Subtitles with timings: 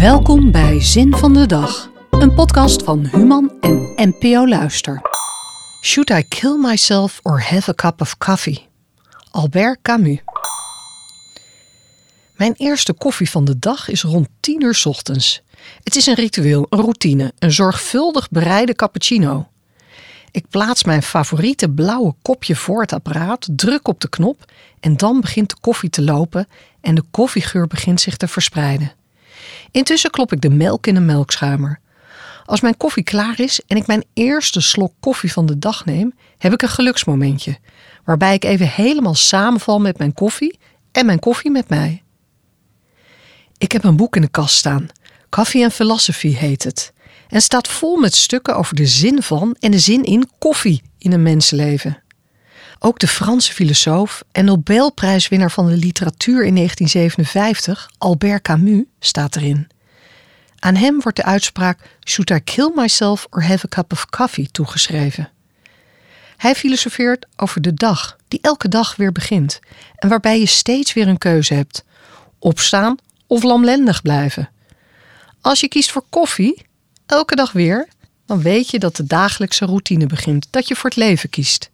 [0.00, 5.00] Welkom bij Zin van de Dag, een podcast van Human en NPO Luister.
[5.82, 8.66] Should I kill myself or have a cup of coffee?
[9.30, 10.18] Albert Camus.
[12.36, 15.42] Mijn eerste koffie van de dag is rond 10 uur ochtends.
[15.82, 19.48] Het is een ritueel, een routine, een zorgvuldig bereide cappuccino.
[20.30, 25.20] Ik plaats mijn favoriete blauwe kopje voor het apparaat, druk op de knop en dan
[25.20, 26.48] begint de koffie te lopen
[26.80, 28.98] en de koffiegeur begint zich te verspreiden.
[29.70, 31.80] Intussen klop ik de melk in een melkschuimer.
[32.44, 36.14] Als mijn koffie klaar is en ik mijn eerste slok koffie van de dag neem,
[36.38, 37.58] heb ik een geluksmomentje,
[38.04, 40.58] waarbij ik even helemaal samenval met mijn koffie
[40.92, 42.02] en mijn koffie met mij.
[43.58, 44.88] Ik heb een boek in de kast staan.
[45.28, 46.92] Coffee and Philosophy heet het.
[47.28, 51.12] En staat vol met stukken over de zin van en de zin in koffie in
[51.12, 52.02] een mensenleven.
[52.82, 59.68] Ook de Franse filosoof en Nobelprijswinnaar van de literatuur in 1957, Albert Camus, staat erin.
[60.58, 64.48] Aan hem wordt de uitspraak Should I kill myself or have a cup of coffee
[64.50, 65.30] toegeschreven.
[66.36, 69.60] Hij filosofeert over de dag, die elke dag weer begint
[69.96, 71.84] en waarbij je steeds weer een keuze hebt:
[72.38, 74.50] opstaan of lamlendig blijven.
[75.40, 76.66] Als je kiest voor koffie,
[77.06, 77.88] elke dag weer,
[78.26, 81.70] dan weet je dat de dagelijkse routine begint, dat je voor het leven kiest.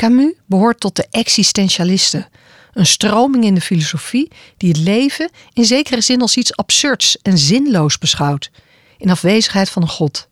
[0.00, 2.28] Camus behoort tot de existentialisten,
[2.72, 7.38] een stroming in de filosofie die het leven in zekere zin als iets absurds en
[7.38, 8.50] zinloos beschouwt,
[8.98, 10.28] in afwezigheid van een God.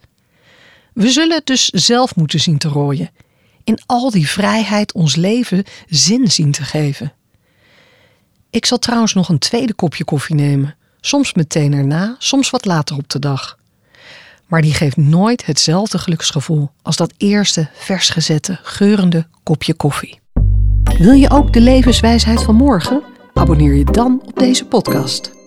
[0.93, 3.11] We zullen het dus zelf moeten zien te rooien,
[3.65, 7.13] in al die vrijheid ons leven zin zien te geven.
[8.51, 12.97] Ik zal trouwens nog een tweede kopje koffie nemen, soms meteen erna, soms wat later
[12.97, 13.58] op de dag.
[14.49, 20.21] Maar die geeft nooit hetzelfde geluksgevoel als dat eerste vers gezette, geurende kopje koffie.
[20.99, 23.03] Wil je ook de levenswijsheid van morgen?
[23.35, 25.38] Abonneer je dan op deze podcast.